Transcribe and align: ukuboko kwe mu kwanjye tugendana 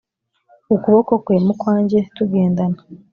ukuboko 0.75 1.11
kwe 1.23 1.35
mu 1.45 1.53
kwanjye 1.59 1.97
tugendana 2.15 2.79